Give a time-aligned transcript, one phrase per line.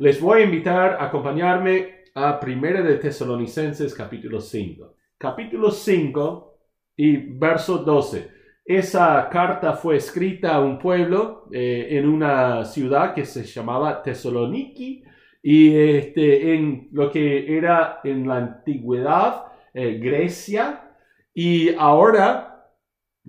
[0.00, 4.94] Les voy a invitar a acompañarme a Primera de Tesalonicenses capítulo 5.
[5.18, 6.58] Capítulo 5
[6.94, 8.30] y verso 12.
[8.64, 15.02] Esa carta fue escrita a un pueblo eh, en una ciudad que se llamaba Tesaloniki
[15.42, 20.92] y este, en lo que era en la antigüedad eh, Grecia
[21.34, 22.70] y ahora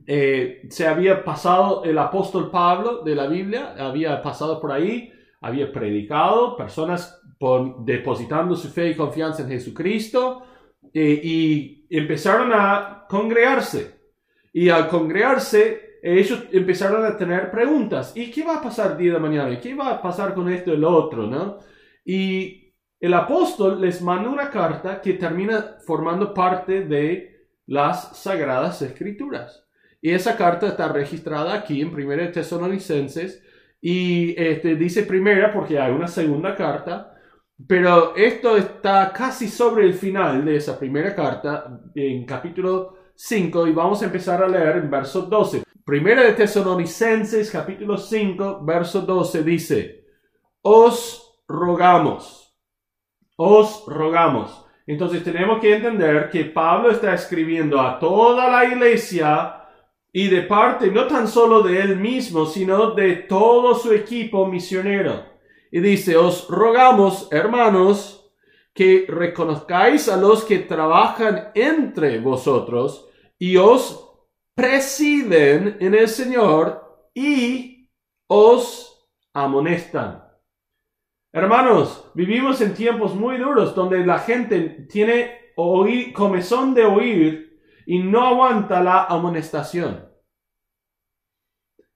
[0.06, 5.12] eh, se había pasado el apóstol Pablo de la Biblia, había pasado por ahí,
[5.42, 7.22] había predicado, personas
[7.80, 10.44] depositando su fe y confianza en Jesucristo
[10.94, 14.00] y empezaron a congregarse
[14.54, 18.14] y al congregarse, ellos empezaron a tener preguntas.
[18.16, 19.60] ¿Y qué va a pasar día de mañana?
[19.60, 21.28] ¿Qué va a pasar con esto y lo otro?
[21.28, 21.60] ¿no?
[22.04, 29.66] Y el apóstol les manda una carta que termina formando parte de las sagradas escrituras.
[30.02, 33.44] Y esa carta está registrada aquí en Primera Tesalonicenses
[33.82, 37.16] y este, dice primera porque hay una segunda carta,
[37.68, 43.74] pero esto está casi sobre el final de esa primera carta en capítulo 5 y
[43.74, 45.64] vamos a empezar a leer en verso 12.
[45.86, 50.06] Primera de Tesalonicenses capítulo 5 verso 12 dice,
[50.62, 52.56] os rogamos,
[53.36, 54.66] os rogamos.
[54.86, 59.59] Entonces tenemos que entender que Pablo está escribiendo a toda la iglesia
[60.12, 65.26] y de parte no tan solo de él mismo, sino de todo su equipo misionero.
[65.72, 68.32] Y dice, os rogamos, hermanos,
[68.74, 74.10] que reconozcáis a los que trabajan entre vosotros y os
[74.56, 77.90] presiden en el Señor y
[78.28, 80.24] os amonestan.
[81.32, 87.49] Hermanos, vivimos en tiempos muy duros donde la gente tiene oír, comezón de oír
[87.90, 90.08] y no aguanta la amonestación.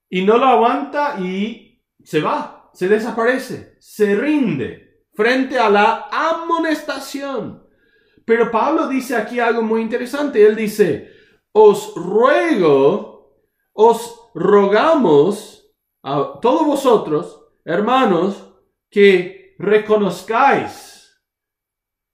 [0.10, 7.68] Y no lo aguanta y se va, se desaparece, se rinde frente a la amonestación.
[8.26, 10.44] Pero Pablo dice aquí algo muy interesante.
[10.44, 11.12] Él dice,
[11.52, 18.52] os ruego, os rogamos a todos vosotros, hermanos,
[18.90, 20.93] que reconozcáis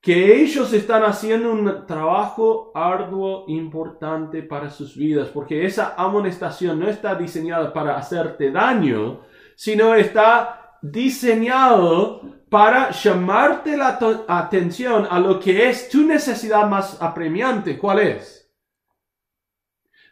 [0.09, 6.89] que ellos están haciendo un trabajo arduo, importante para sus vidas, porque esa amonestación no
[6.89, 9.21] está diseñada para hacerte daño,
[9.55, 17.77] sino está diseñado para llamarte la atención a lo que es tu necesidad más apremiante.
[17.77, 18.51] ¿Cuál es?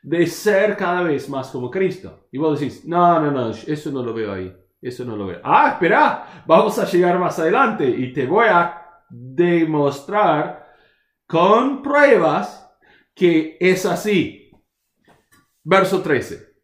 [0.03, 2.28] de ser cada vez más como Cristo.
[2.31, 5.41] Y vos decís, no, no, no, eso no lo veo ahí, eso no lo veo.
[5.44, 8.77] Ah, espera, vamos a llegar más adelante y te voy a
[9.09, 10.68] demostrar
[11.28, 12.69] con pruebas
[13.13, 14.51] que es así.
[15.63, 16.56] Verso 13.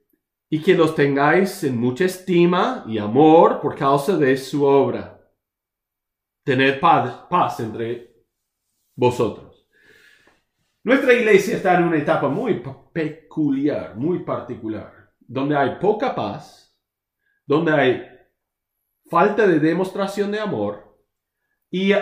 [0.49, 5.19] Y que los tengáis en mucha estima y amor por causa de su obra.
[6.43, 8.13] Tened paz, paz entre
[8.95, 9.67] vosotros.
[10.83, 12.61] Nuestra iglesia está en una etapa muy
[12.91, 16.77] peculiar, muy particular, donde hay poca paz,
[17.45, 18.13] donde hay
[19.09, 20.97] falta de demostración de amor
[21.69, 21.93] y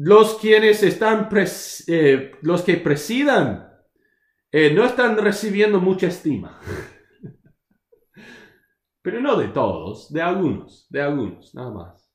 [0.00, 1.28] los quienes están,
[1.88, 3.68] eh, los que presidan,
[4.52, 6.60] eh, no están recibiendo mucha estima.
[9.02, 12.08] Pero no de todos, de algunos, de algunos, nada más.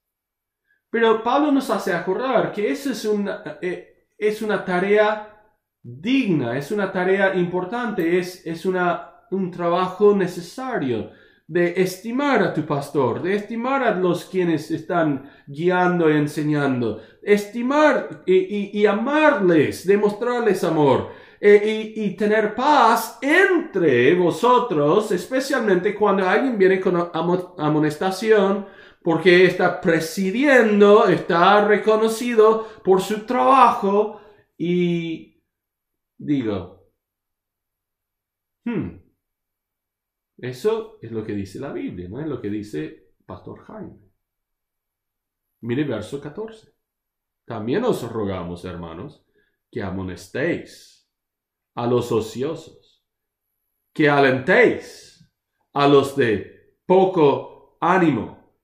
[0.90, 5.44] Pero Pablo nos hace acordar que eso es una, eh, es una tarea
[5.82, 11.12] digna, es una tarea importante, es, es una, un trabajo necesario
[11.48, 18.24] de estimar a tu pastor, de estimar a los quienes están guiando y enseñando, estimar
[18.26, 21.10] y, amarles, demostrarles amor
[21.40, 27.10] e, y, tener paz entre vosotros, especialmente cuando alguien viene con
[27.58, 28.66] amonestación
[29.04, 34.22] porque está presidiendo, está reconocido por su trabajo
[34.58, 35.44] y
[36.18, 36.90] digo,
[38.66, 39.03] hmm,
[40.44, 43.98] eso es lo que dice la Biblia, no es lo que dice Pastor Jaime.
[45.62, 46.74] Mire verso 14.
[47.46, 49.26] También os rogamos, hermanos,
[49.72, 51.10] que amonestéis
[51.76, 53.06] a los ociosos,
[53.94, 55.26] que alentéis
[55.72, 58.60] a los de poco ánimo,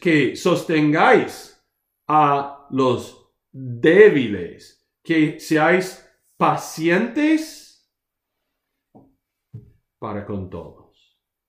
[0.00, 1.60] que sostengáis
[2.06, 7.92] a los débiles, que seáis pacientes
[9.98, 10.85] para con todos,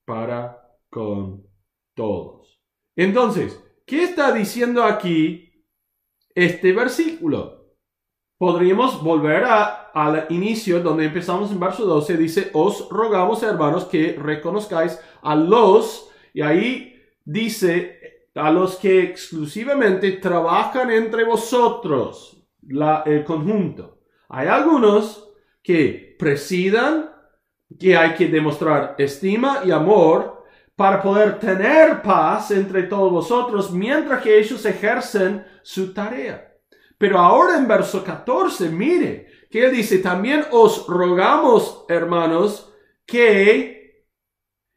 [0.08, 0.58] para
[0.88, 1.46] con
[1.94, 2.58] todos.
[2.96, 5.66] Entonces, ¿qué está diciendo aquí
[6.34, 7.74] este versículo?
[8.38, 14.98] Podríamos volver al inicio donde empezamos en verso 12, dice, os rogamos hermanos que reconozcáis
[15.20, 22.48] a los, y ahí dice a los que exclusivamente trabajan entre vosotros,
[23.04, 23.98] el conjunto.
[24.30, 25.28] Hay algunos
[25.62, 27.10] que presidan,
[27.78, 30.44] que hay que demostrar estima y amor
[30.76, 36.54] para poder tener paz entre todos vosotros mientras que ellos ejercen su tarea.
[36.96, 42.72] Pero ahora en verso 14, mire, que él dice, también os rogamos, hermanos,
[43.06, 44.04] que,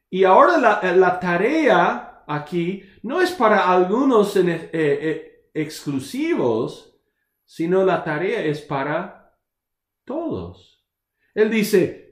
[0.10, 6.96] y ahora la, la tarea aquí no es para algunos eh, eh, exclusivos,
[7.46, 9.36] sino la tarea es para
[10.06, 10.84] todos.
[11.34, 12.11] Él dice,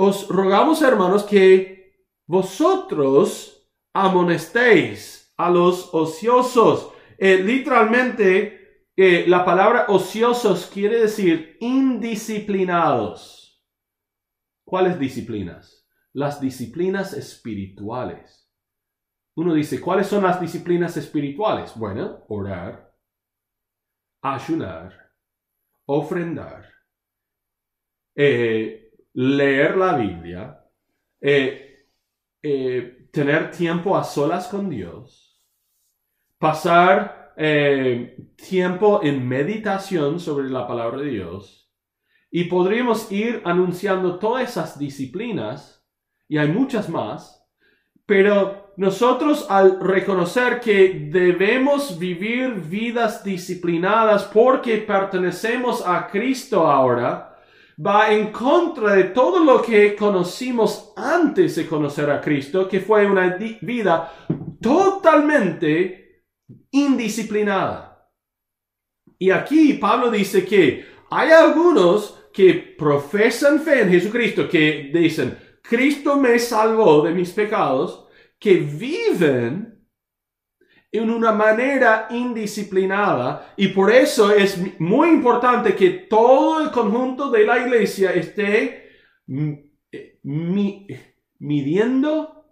[0.00, 6.92] os rogamos, hermanos, que vosotros amonestéis a los ociosos.
[7.18, 8.86] Eh, literalmente,
[9.26, 13.60] la palabra ociosos quiere decir indisciplinados.
[14.64, 15.84] ¿Cuáles disciplinas?
[16.12, 18.48] Las disciplinas espirituales.
[19.34, 21.72] Uno dice, ¿cuáles son las disciplinas espirituales?
[21.74, 22.94] Bueno, orar,
[24.22, 25.10] ayunar,
[25.86, 26.72] ofrendar,
[28.14, 28.87] eh,
[29.20, 30.64] leer la Biblia,
[31.20, 31.88] eh,
[32.40, 35.42] eh, tener tiempo a solas con Dios,
[36.38, 41.68] pasar eh, tiempo en meditación sobre la palabra de Dios
[42.30, 45.84] y podríamos ir anunciando todas esas disciplinas
[46.28, 47.44] y hay muchas más,
[48.06, 57.27] pero nosotros al reconocer que debemos vivir vidas disciplinadas porque pertenecemos a Cristo ahora,
[57.84, 63.06] va en contra de todo lo que conocimos antes de conocer a Cristo, que fue
[63.06, 64.12] una vida
[64.60, 66.24] totalmente
[66.72, 68.10] indisciplinada.
[69.18, 76.16] Y aquí Pablo dice que hay algunos que profesan fe en Jesucristo, que dicen, Cristo
[76.16, 78.06] me salvó de mis pecados,
[78.38, 79.77] que viven
[80.90, 87.44] en una manera indisciplinada y por eso es muy importante que todo el conjunto de
[87.44, 88.88] la iglesia esté
[89.28, 90.18] eh,
[91.38, 92.44] midiendo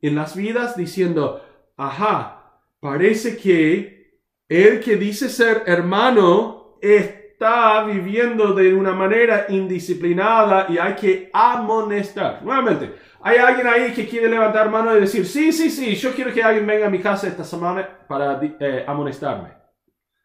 [0.00, 1.42] en las vidas diciendo,
[1.76, 10.78] ajá, parece que el que dice ser hermano está viviendo de una manera indisciplinada y
[10.78, 12.42] hay que amonestar.
[12.42, 16.32] Nuevamente, hay alguien ahí que quiere levantar mano y decir, sí, sí, sí, yo quiero
[16.32, 19.50] que alguien venga a mi casa esta semana para eh, amonestarme.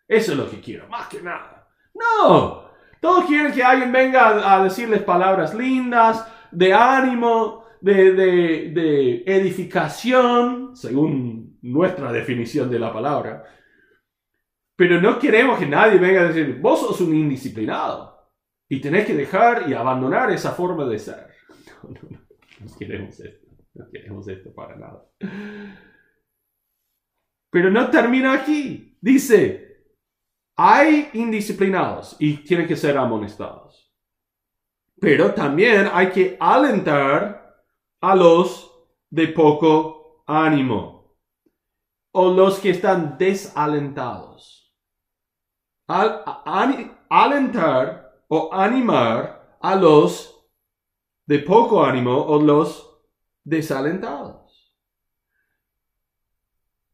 [0.08, 1.68] Eso es lo que quiero, más que nada.
[1.94, 10.76] No, todos quieren que alguien venga a decirles palabras lindas, de ánimo, de, de, edificación,
[10.76, 13.44] según nuestra definición de la palabra.
[14.76, 18.32] Pero no queremos que nadie venga a decir, vos sos un indisciplinado
[18.70, 21.28] y tenés que dejar y abandonar esa forma de ser.
[21.90, 22.27] No,
[22.60, 25.06] no queremos esto, no queremos esto para nada.
[27.50, 28.98] Pero no termina aquí.
[29.00, 29.68] Dice,
[30.56, 33.94] hay indisciplinados y tienen que ser amonestados.
[35.00, 37.64] Pero también hay que alentar
[38.02, 38.72] a los
[39.10, 41.18] de poco ánimo
[42.12, 44.76] o los que están desalentados.
[45.88, 46.24] Al,
[47.10, 50.37] alentar o animar a los
[51.28, 53.00] de poco ánimo o los
[53.44, 54.74] desalentados.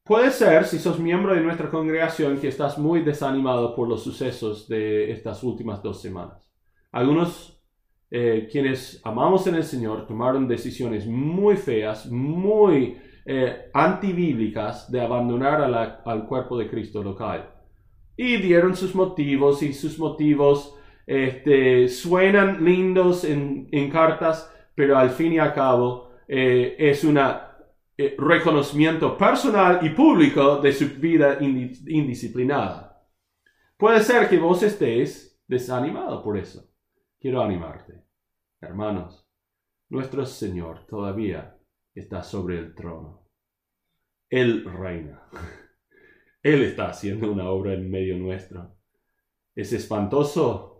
[0.04, 4.68] Puede ser, si sos miembro de nuestra congregación, que estás muy desanimado por los sucesos
[4.68, 6.52] de estas últimas dos semanas.
[6.92, 7.64] Algunos
[8.12, 15.62] eh, quienes amamos en el Señor tomaron decisiones muy feas, muy eh, antibíblicas de abandonar
[16.06, 17.50] al cuerpo de Cristo local.
[18.18, 25.34] Y dieron sus motivos y sus motivos este, suenan lindos en, cartas, pero al fin
[25.34, 27.20] y al cabo eh, es un
[28.18, 32.94] reconocimiento personal y público de su vida indisciplinada.
[33.78, 36.70] Puede ser que vos estés desanimado por eso.
[37.20, 38.02] Quiero animarte.
[38.62, 39.28] Hermanos,
[39.90, 41.58] nuestro Señor todavía
[41.94, 43.28] está sobre el trono.
[44.30, 45.24] Él reina.
[46.44, 48.76] Él está haciendo una obra en medio nuestro.
[49.56, 50.73] ¿Es espantoso?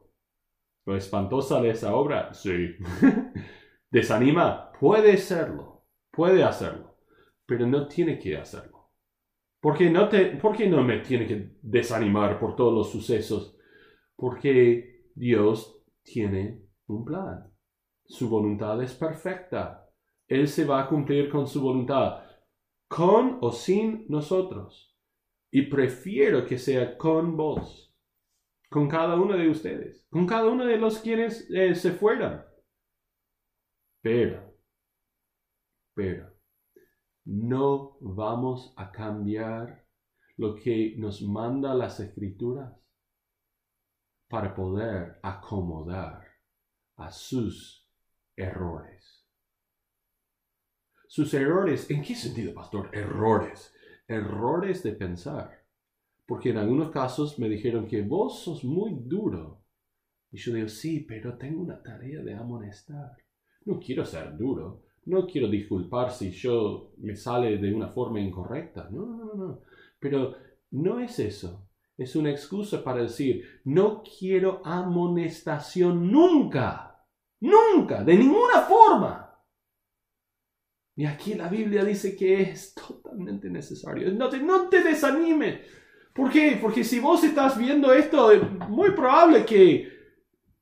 [0.86, 2.34] ¿O espantosa de esa obra?
[2.34, 2.76] Sí.
[3.92, 4.72] ¿Desanima?
[4.80, 5.86] Puede serlo.
[6.12, 6.98] Puede hacerlo.
[7.46, 8.92] Pero no tiene que hacerlo.
[9.62, 13.58] Porque no te, ¿Por qué no me tiene que desanimar por todos los sucesos?
[14.16, 17.50] Porque Dios tiene un plan.
[18.06, 19.90] Su voluntad es perfecta.
[20.28, 22.24] Él se va a cumplir con su voluntad,
[22.88, 24.98] con o sin nosotros.
[25.52, 27.93] Y prefiero que sea con vos,
[28.74, 32.44] con cada uno de ustedes, con cada uno de los quienes eh, se fueran.
[34.02, 34.58] Pero,
[35.94, 36.34] pero,
[37.24, 39.88] no vamos a cambiar
[40.38, 42.74] lo que nos manda las escrituras
[44.28, 46.26] para poder acomodar
[46.96, 47.88] a sus
[48.36, 49.24] errores.
[51.08, 52.90] Sus errores, ¿en qué sentido, pastor?
[52.92, 53.72] Errores.
[54.08, 55.63] Errores de pensar.
[56.34, 59.64] Porque en algunos casos me dijeron que vos sos muy duro.
[60.32, 63.12] Y yo digo, sí, pero tengo una tarea de amonestar.
[63.66, 64.82] No quiero ser duro.
[65.06, 68.90] No quiero disculpar si yo me sale de una forma incorrecta.
[68.90, 69.62] No, no, no, no.
[70.00, 70.34] Pero
[70.72, 71.70] no es eso.
[71.96, 77.06] Es una excusa para decir, no quiero amonestación nunca.
[77.42, 79.40] Nunca, de ninguna forma.
[80.96, 84.08] Y aquí la Biblia dice que es totalmente necesario.
[84.08, 85.83] Entonces, no te desanimes.
[86.14, 86.60] ¿Por qué?
[86.62, 89.92] Porque si vos estás viendo esto, es muy probable que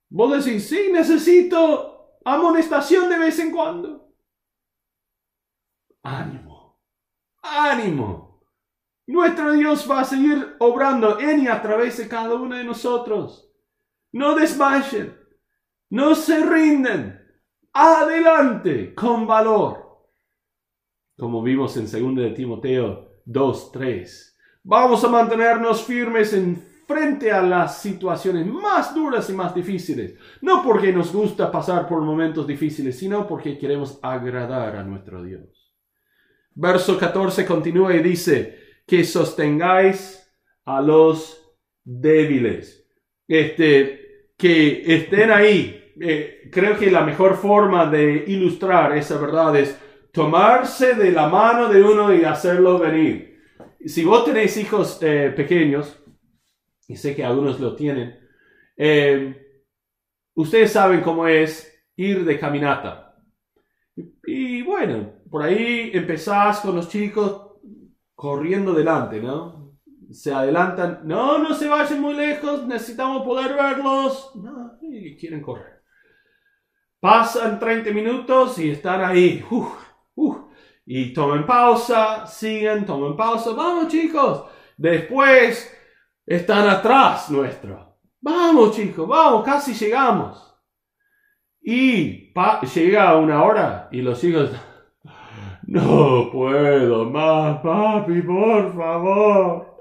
[0.10, 4.14] vos decís, sí, necesito amonestación de vez en cuando.
[6.04, 6.80] Ánimo,
[7.42, 8.42] ánimo.
[9.08, 13.52] Nuestro Dios va a seguir obrando en y a través de cada uno de nosotros.
[14.14, 15.18] No desmayen,
[15.90, 17.20] no se rinden.
[17.74, 20.08] Adelante con valor.
[21.18, 24.31] Como vimos en 2 de Timoteo 2, 3.
[24.64, 30.16] Vamos a mantenernos firmes en frente a las situaciones más duras y más difíciles.
[30.42, 35.74] No porque nos gusta pasar por momentos difíciles, sino porque queremos agradar a nuestro Dios.
[36.54, 40.30] Verso 14 continúa y dice, que sostengáis
[40.66, 42.86] a los débiles.
[43.28, 45.94] Este, que estén ahí.
[46.00, 49.78] Eh, creo que la mejor forma de ilustrar esa verdad es
[50.12, 53.31] tomarse de la mano de uno y hacerlo venir.
[53.86, 55.98] Si vos tenéis hijos eh, pequeños,
[56.88, 58.20] y sé que algunos lo tienen,
[58.78, 59.64] eh,
[60.36, 63.16] ustedes saben cómo es ir de caminata.
[64.26, 67.60] Y bueno, por ahí empezás con los chicos,
[68.14, 69.78] corriendo delante, ¿no?
[70.12, 74.32] Se adelantan, no, no se vayan muy lejos, necesitamos poder verlos.
[74.36, 75.82] No, y quieren correr.
[77.00, 79.44] Pasan 30 minutos y están ahí.
[80.86, 83.52] Y tomen pausa, siguen, tomen pausa.
[83.54, 84.46] Vamos chicos.
[84.78, 85.78] Después
[86.26, 87.98] están atrás nuestro.
[88.20, 90.48] Vamos chicos, vamos, casi llegamos.
[91.62, 92.34] Y
[92.74, 94.52] llega una hora y los chicos
[95.68, 99.78] no puedo más, papi, por favor.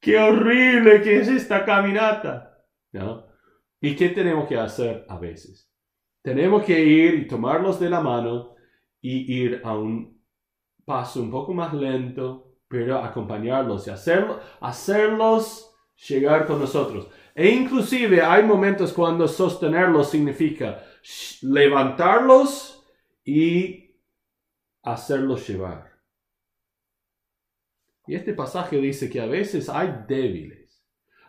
[0.00, 2.58] Qué horrible que es esta caminata.
[3.80, 5.70] ¿Y qué tenemos que hacer a veces?
[6.22, 8.54] Tenemos que ir y tomarlos de la mano
[9.02, 10.22] y ir a un
[10.86, 15.74] paso un poco más lento, pero acompañarlos y hacerlo, hacerlos
[16.08, 17.08] llegar con nosotros.
[17.34, 20.82] E inclusive hay momentos cuando sostenerlos significa
[21.42, 22.84] levantarlos
[23.24, 23.94] y
[24.82, 25.92] hacerlos llevar.
[28.06, 30.82] Y este pasaje dice que a veces hay débiles.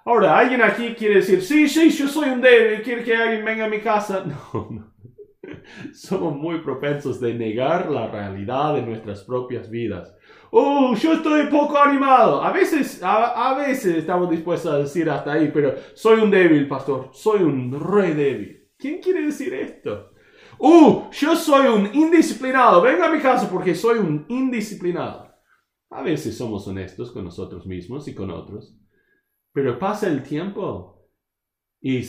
[0.06, 3.65] Ahora, alguien aquí quiere decir, sí, sí, yo soy un débil, quiere que alguien venga
[3.65, 4.25] a mi casa.
[4.53, 4.92] No, no.
[5.93, 10.15] Somos muy propensos de negar la realidad de nuestras propias vidas.
[10.51, 12.41] Oh, yo estoy poco animado.
[12.41, 16.67] A veces, a, a veces estamos dispuestos a decir hasta ahí, pero soy un débil,
[16.67, 17.09] pastor.
[17.12, 18.69] Soy un re débil.
[18.77, 20.12] ¿Quién quiere decir esto?
[20.59, 21.09] ¡Uh!
[21.12, 22.81] Yo soy un indisciplinado.
[22.81, 25.33] Venga a mi casa porque soy un indisciplinado.
[25.89, 28.75] A veces somos honestos con nosotros mismos y con otros.
[29.51, 31.07] Pero pasa el tiempo
[31.79, 32.01] y,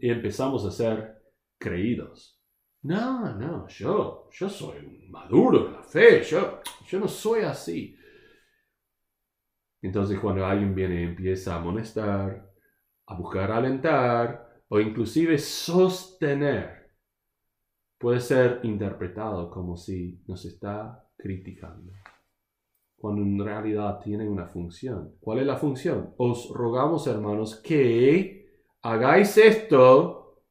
[0.00, 1.22] empezamos a ser
[1.58, 2.31] creídos.
[2.82, 6.22] No, no, yo, yo soy maduro en la fe.
[6.22, 7.96] Yo, yo no soy así.
[9.80, 12.52] Entonces cuando alguien viene empieza a amonestar,
[13.06, 16.82] a buscar alentar o inclusive sostener
[17.98, 21.92] puede ser interpretado como si nos está criticando,
[22.96, 25.16] cuando en realidad tiene una función.
[25.20, 26.12] ¿Cuál es la función?
[26.16, 30.42] Os rogamos, hermanos, que hagáis esto,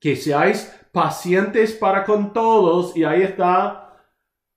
[0.00, 3.96] que seáis pacientes para con todos, y ahí está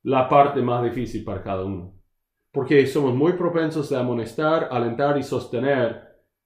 [0.03, 1.93] la parte más difícil para cada uno.
[2.51, 6.01] Porque somos muy propensos de amonestar, alentar y sostener,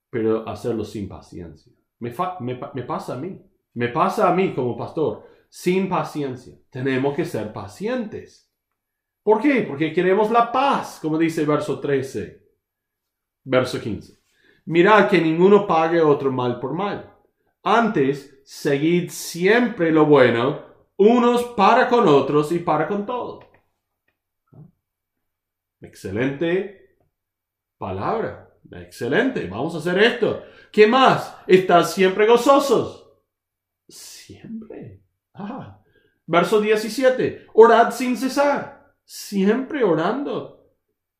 [0.09, 1.73] pero hacerlo sin paciencia.
[1.99, 2.13] Me,
[2.73, 3.41] me pasa a mí.
[3.73, 6.57] Me pasa a mí como pastor, sin paciencia.
[6.69, 8.49] Tenemos que ser pacientes.
[9.21, 9.65] ¿Por qué?
[9.67, 12.43] Porque queremos la paz, como dice el verso 13,
[13.43, 14.19] verso 15.
[14.65, 17.13] Mirad que ninguno pague otro mal por mal.
[17.63, 20.63] Antes, seguid siempre lo bueno,
[20.95, 23.43] unos para con otros y para con todos.
[25.81, 26.97] Excelente
[27.77, 28.57] palabra.
[28.71, 29.47] Excelente.
[29.47, 30.43] Vamos a hacer esto.
[30.71, 31.35] ¿Qué más?
[31.47, 33.05] Estad siempre gozosos
[33.87, 35.01] Siempre.
[35.33, 35.79] Ah.
[36.25, 37.47] Verso 17.
[37.53, 38.95] Orad sin cesar.
[39.03, 40.54] Siempre orando.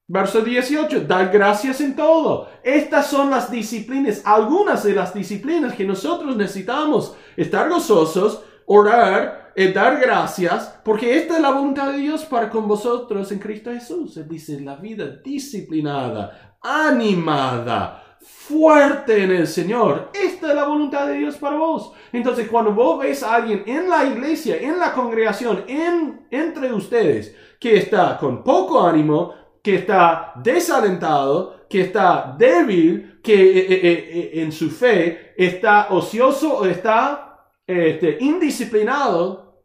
[0.08, 2.48] Verso 18, dar gracias en todo.
[2.64, 7.16] Estas son las disciplinas, algunas de las disciplinas que nosotros necesitamos.
[7.36, 12.68] Estar gozosos, orar, y dar gracias, porque esta es la voluntad de Dios para con
[12.68, 14.18] vosotros en Cristo Jesús.
[14.18, 20.12] Él dice, la vida disciplinada, animada, fuerte en el Señor.
[20.14, 21.94] Esta es la voluntad de Dios para vos.
[22.12, 27.34] Entonces, cuando vos ves a alguien en la iglesia, en la congregación, en, entre ustedes,
[27.58, 34.42] que está con poco ánimo, que está desalentado, que está débil, que eh, eh, eh,
[34.44, 39.64] en su fe está ocioso o está este, indisciplinado,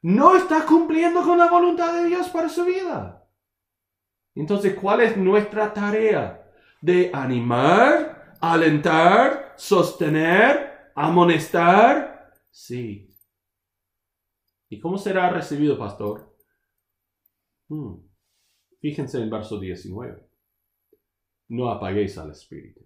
[0.00, 3.22] no está cumpliendo con la voluntad de Dios para su vida.
[4.34, 6.40] Entonces, ¿cuál es nuestra tarea?
[6.84, 12.30] de animar, alentar, sostener, amonestar.
[12.50, 13.08] Sí.
[14.68, 16.36] ¿Y cómo será recibido, pastor?
[17.70, 18.13] Hmm.
[18.84, 20.28] Fíjense en verso 19.
[21.48, 22.82] No apaguéis al Espíritu.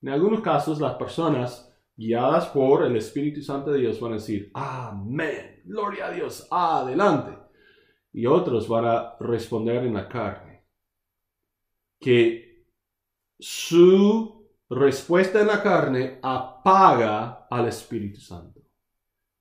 [0.00, 4.50] En algunos casos, las personas guiadas por el Espíritu Santo de Dios van a decir,
[4.54, 7.36] amén, gloria a Dios, adelante.
[8.14, 10.64] Y otros van a responder en la carne,
[12.00, 12.66] que
[13.38, 18.62] su respuesta en la carne apaga al Espíritu Santo.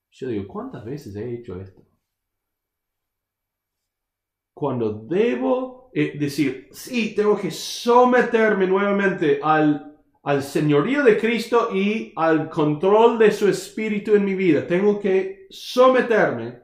[0.09, 1.84] Yo digo, ¿cuántas veces he hecho esto?
[4.55, 12.13] Cuando debo eh, decir, sí, tengo que someterme nuevamente al, al señorío de Cristo y
[12.15, 14.65] al control de su Espíritu en mi vida.
[14.65, 16.61] Tengo que someterme.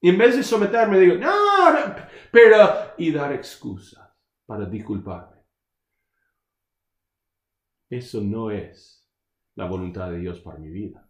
[0.00, 1.94] Y en vez de someterme, digo, no, no
[2.32, 2.56] pero,
[2.96, 4.08] y dar excusas
[4.46, 5.44] para disculparme.
[7.90, 9.06] Eso no es
[9.56, 11.06] la voluntad de Dios para mi vida.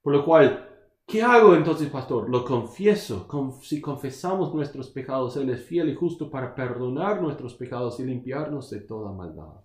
[0.00, 0.69] Por lo cual,
[1.10, 2.28] ¿qué hago entonces, pastor?
[2.28, 3.26] Lo confieso.
[3.62, 8.70] Si confesamos nuestros pecados, Él es fiel y justo para perdonar nuestros pecados y limpiarnos
[8.70, 9.64] de toda maldad.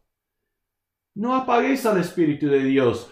[1.16, 3.10] No apaguéis al Espíritu de Dios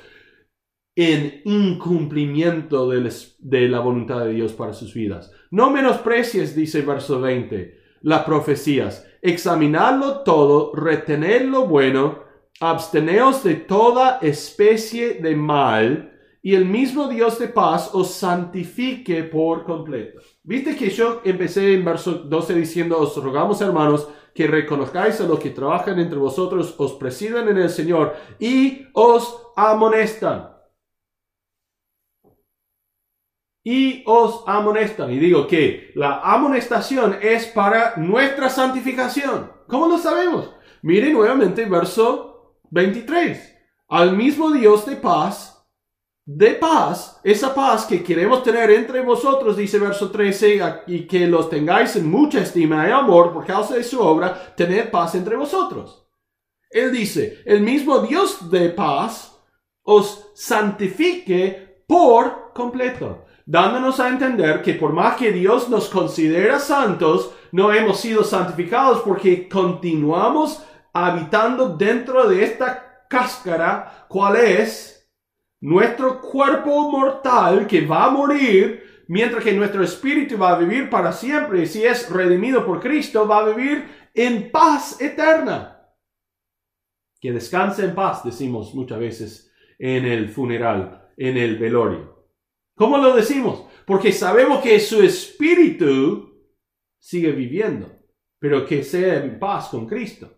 [0.96, 5.32] en incumplimiento de la voluntad de Dios para sus vidas.
[5.50, 9.08] No menosprecies, dice el verso 20, las profecías.
[9.22, 12.24] Examinadlo todo, retener lo bueno,
[12.60, 16.13] absteneos de toda especie de mal,
[16.46, 20.20] y el mismo Dios de paz os santifique por completo.
[20.44, 25.40] Viste que yo empecé en verso 12 diciendo, os rogamos hermanos que reconozcáis a los
[25.40, 30.50] que trabajan entre vosotros, os presidan en el Señor y os amonestan.
[33.64, 35.12] Y os amonestan.
[35.14, 39.50] Y digo que la amonestación es para nuestra santificación.
[39.68, 40.54] ¿Cómo lo sabemos?
[40.82, 43.52] Mire nuevamente verso 23.
[43.88, 45.53] Al mismo Dios de paz,
[46.26, 51.50] de paz, esa paz que queremos tener entre vosotros, dice verso 13, y que los
[51.50, 56.08] tengáis en mucha estima y amor por causa de su obra, tened paz entre vosotros.
[56.70, 59.38] Él dice, el mismo Dios de paz
[59.84, 67.32] os santifique por completo, dándonos a entender que por más que Dios nos considera santos,
[67.52, 74.93] no hemos sido santificados porque continuamos habitando dentro de esta cáscara, ¿cuál es?
[75.64, 81.14] Nuestro cuerpo mortal que va a morir, mientras que nuestro espíritu va a vivir para
[81.14, 81.66] siempre.
[81.68, 85.88] Si es redimido por Cristo, va a vivir en paz eterna.
[87.18, 92.28] Que descanse en paz, decimos muchas veces en el funeral, en el velorio.
[92.76, 93.64] ¿Cómo lo decimos?
[93.86, 96.46] Porque sabemos que su espíritu
[97.00, 97.90] sigue viviendo,
[98.38, 100.30] pero que sea en paz con Cristo.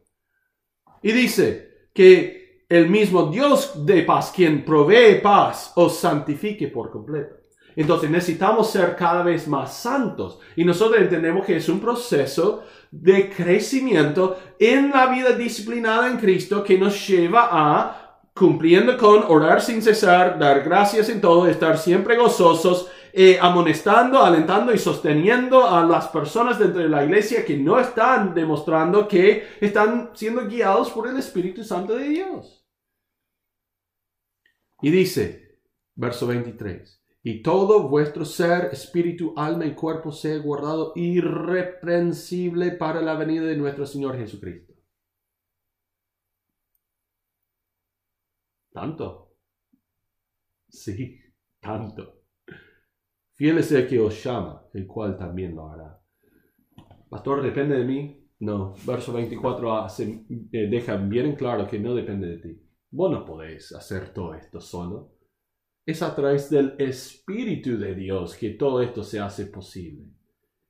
[1.01, 7.35] Y dice que el mismo Dios de paz, quien provee paz, os santifique por completo.
[7.75, 10.39] Entonces necesitamos ser cada vez más santos.
[10.55, 16.63] Y nosotros entendemos que es un proceso de crecimiento en la vida disciplinada en Cristo
[16.63, 18.01] que nos lleva a
[18.33, 24.73] cumpliendo con orar sin cesar, dar gracias en todo, estar siempre gozosos, eh, amonestando, alentando
[24.73, 30.11] y sosteniendo a las personas dentro de la iglesia que no están demostrando que están
[30.13, 32.67] siendo guiados por el Espíritu Santo de Dios.
[34.81, 35.61] Y dice,
[35.95, 43.15] verso 23, y todo vuestro ser, espíritu, alma y cuerpo sea guardado irreprensible para la
[43.15, 44.73] venida de nuestro Señor Jesucristo.
[48.73, 49.37] ¿Tanto?
[50.67, 51.17] Sí,
[51.61, 52.14] tanto.
[53.35, 56.01] Fiel es el que os llama, el cual también lo hará.
[57.09, 58.29] Pastor, ¿depende de mí?
[58.39, 58.73] No.
[58.85, 62.61] Verso 24 hace, eh, deja bien en claro que no depende de ti.
[62.91, 65.11] Vos no podéis hacer todo esto solo.
[65.85, 70.05] Es a través del Espíritu de Dios que todo esto se hace posible.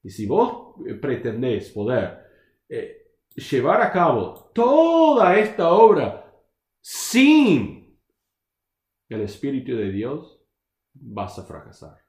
[0.04, 2.20] Y si vos pretendés poder
[2.68, 6.34] eh, llevar a cabo toda esta obra
[6.82, 8.00] sin
[9.08, 10.42] el Espíritu de Dios,
[10.94, 12.05] vas a fracasar.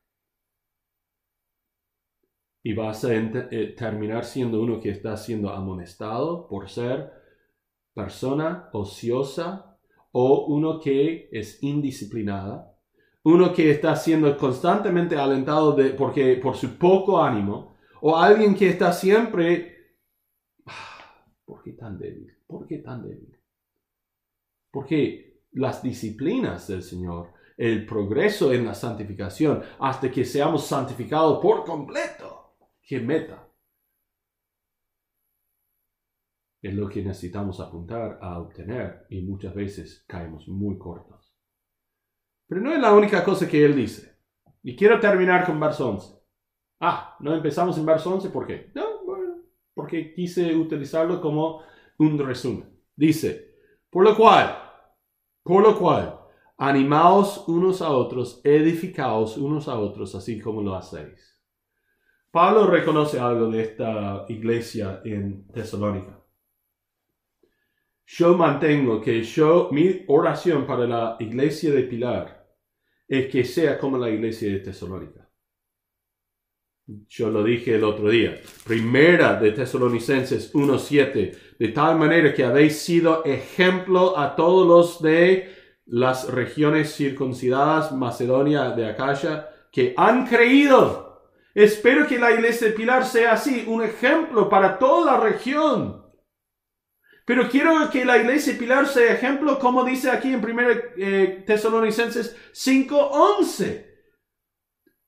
[2.67, 7.13] Y vas a eh, terminar siendo uno que está siendo amonestado por ser
[7.95, 9.79] persona ociosa
[10.11, 12.77] o uno que es indisciplinada,
[13.23, 18.71] uno que está siendo constantemente alentado de, porque, por su poco ánimo, o alguien que
[18.71, 19.95] está siempre
[21.45, 22.37] ¿Por qué tan débil?
[22.49, 23.39] ¿Por qué tan débil?
[24.73, 31.65] Porque las disciplinas del Señor, el progreso en la santificación, hasta que seamos santificados por
[31.65, 32.36] completo,
[32.87, 33.53] ¿qué meta?
[36.63, 41.37] Es lo que necesitamos apuntar a obtener y muchas veces caemos muy cortos.
[42.49, 44.17] Pero no es la única cosa que él dice.
[44.63, 46.17] Y quiero terminar con verso 11.
[46.81, 48.71] Ah, no empezamos en verso 11, ¿por qué?
[48.75, 48.85] No,
[49.75, 51.63] porque quise utilizarlo como
[51.99, 52.81] un resumen.
[52.95, 53.57] Dice,
[53.91, 54.57] por lo cual,
[55.43, 56.19] por lo cual,
[56.57, 61.36] animaos unos a otros, edificaos unos a otros, así como lo hacéis.
[62.37, 66.23] Pablo reconoce algo de esta iglesia en Tesalónica.
[68.05, 72.47] Yo mantengo que yo, mi oración para la iglesia de Pilar
[73.09, 75.27] es que sea como la iglesia de Tesalónica.
[77.09, 78.39] Yo lo dije el otro día.
[78.67, 81.57] Primera de Tesalonicenses 1.7.
[81.59, 85.55] De tal manera que habéis sido ejemplo a todos los de
[85.87, 91.06] las regiones circuncidadas, Macedonia, de Acaya, que han creído.
[91.57, 96.05] Espero que la iglesia de Pilar sea así, un ejemplo para toda la región.
[97.25, 101.45] Pero quiero que la iglesia de Pilar sea ejemplo, como dice aquí en 1 eh,
[101.47, 103.87] Tesalonicenses 5.11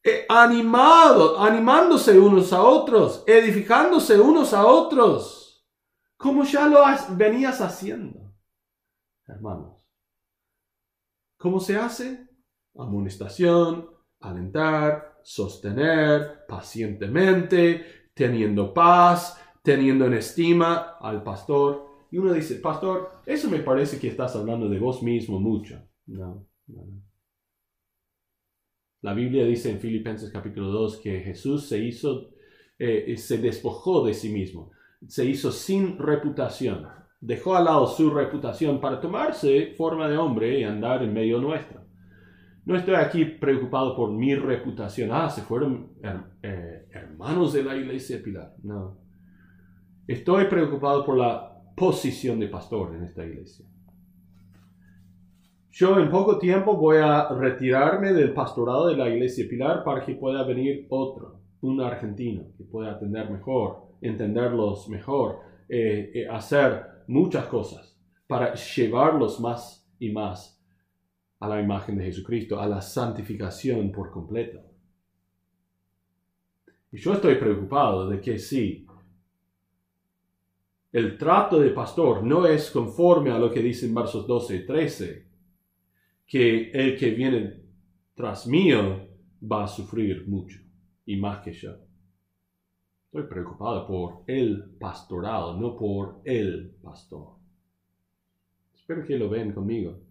[0.02, 5.68] eh, animado, animándose unos a otros, edificándose unos a otros,
[6.16, 8.34] como ya lo venías haciendo,
[9.26, 9.86] hermanos.
[11.36, 12.26] ¿Cómo se hace?
[12.74, 22.06] Amonestación, alentar, sostener pacientemente, teniendo paz, teniendo en estima al pastor.
[22.10, 25.82] Y uno dice, pastor, eso me parece que estás hablando de vos mismo mucho.
[26.06, 26.46] No.
[29.02, 32.30] La Biblia dice en Filipenses capítulo 2 que Jesús se hizo,
[32.78, 34.70] eh, se despojó de sí mismo,
[35.06, 36.88] se hizo sin reputación,
[37.20, 41.87] dejó al lado su reputación para tomarse forma de hombre y andar en medio nuestro.
[42.68, 45.08] No estoy aquí preocupado por mi reputación.
[45.10, 45.94] Ah, se fueron
[46.42, 48.52] eh, hermanos de la iglesia Pilar.
[48.62, 48.98] No.
[50.06, 53.64] Estoy preocupado por la posición de pastor en esta iglesia.
[55.70, 60.16] Yo en poco tiempo voy a retirarme del pastorado de la iglesia Pilar para que
[60.16, 65.38] pueda venir otro, un argentino, que pueda atender mejor, entenderlos mejor,
[65.70, 70.57] eh, eh, hacer muchas cosas para llevarlos más y más
[71.40, 74.60] a la imagen de Jesucristo, a la santificación por completo.
[76.90, 78.86] Y yo estoy preocupado de que si
[80.92, 85.26] el trato de pastor no es conforme a lo que dicen versos 12 y 13,
[86.26, 87.62] que el que viene
[88.14, 89.06] tras mío
[89.40, 90.58] va a sufrir mucho
[91.06, 91.72] y más que yo.
[93.06, 97.36] Estoy preocupado por el pastorado, no por el pastor.
[98.74, 100.07] Espero que lo vean conmigo.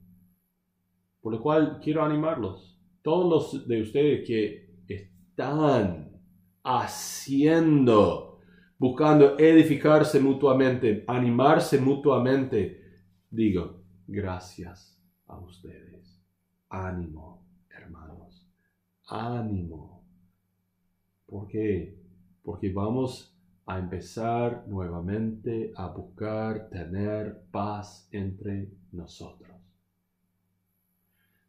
[1.27, 2.79] Por lo cual quiero animarlos.
[3.01, 6.21] Todos los de ustedes que están
[6.63, 8.39] haciendo,
[8.77, 12.81] buscando edificarse mutuamente, animarse mutuamente,
[13.29, 16.17] digo, gracias a ustedes.
[16.69, 18.47] Ánimo, hermanos.
[19.09, 20.05] Ánimo.
[21.25, 21.99] ¿Por qué?
[22.41, 29.46] Porque vamos a empezar nuevamente a buscar tener paz entre nosotros.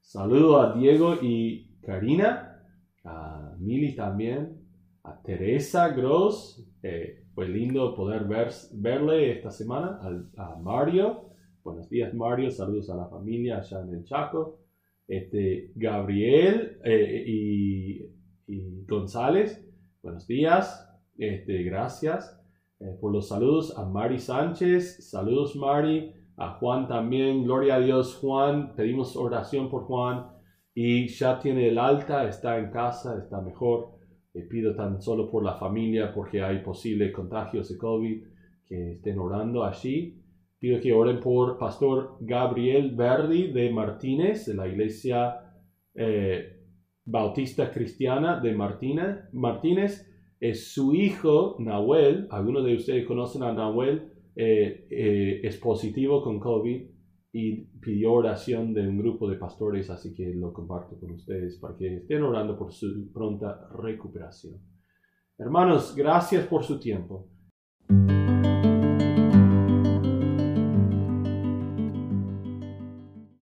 [0.09, 2.65] Saludo a Diego y Karina,
[3.05, 4.57] a Mili también,
[5.05, 6.67] a Teresa Gross.
[6.83, 11.29] Eh, fue lindo poder ver, verle esta semana, a, a Mario.
[11.63, 14.61] Buenos días Mario, saludos a la familia allá en el Chaco
[15.09, 18.19] este, Gabriel eh, y,
[18.87, 19.63] González,
[20.03, 22.41] buenos días, este, gracias
[22.81, 28.17] eh, por los saludos a Mari Sánchez, saludos Mari, a Juan también, gloria a Dios
[28.17, 30.27] Juan, pedimos oración por Juan
[30.73, 33.99] y ya tiene el alta, está en casa, está mejor.
[34.33, 38.23] Le pido tan solo por la familia porque hay posibles contagios de COVID
[38.65, 40.23] que estén orando allí.
[40.61, 45.41] Pido que oren por Pastor Gabriel Verdi de Martínez, de la Iglesia
[45.95, 46.61] eh,
[47.05, 49.25] Bautista Cristiana de Martínez.
[49.33, 50.05] Martínez.
[50.39, 56.39] Es su hijo, Nahuel, algunos de ustedes conocen a Nahuel, eh, eh, es positivo con
[56.39, 56.83] COVID
[57.33, 61.77] y pidió oración de un grupo de pastores, así que lo comparto con ustedes para
[61.77, 64.61] que estén orando por su pronta recuperación.
[65.37, 67.29] Hermanos, gracias por su tiempo.